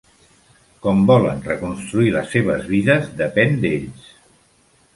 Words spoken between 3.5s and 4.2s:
d'ells.